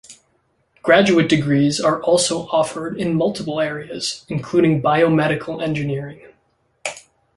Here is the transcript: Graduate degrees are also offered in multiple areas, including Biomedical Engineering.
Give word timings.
Graduate 0.81 1.29
degrees 1.29 1.79
are 1.79 2.01
also 2.01 2.47
offered 2.47 2.97
in 2.99 3.13
multiple 3.13 3.59
areas, 3.61 4.25
including 4.29 4.81
Biomedical 4.81 5.61
Engineering. 5.61 6.25